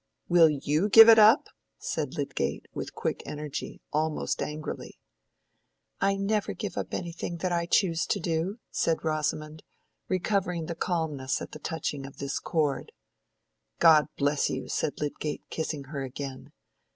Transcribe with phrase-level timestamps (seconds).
[0.27, 1.45] "Will you give it up?"
[1.77, 4.97] said Lydgate, with quick energy—almost angrily.
[5.99, 9.61] "I never give up anything that I choose to do," said Rosamond,
[10.09, 12.93] recovering her calmness at the touching of this chord.
[13.77, 16.51] "God bless you!" said Lydgate, kissing her again.